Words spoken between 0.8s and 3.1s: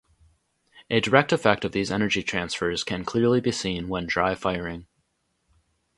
A direct effect of these energy transfers can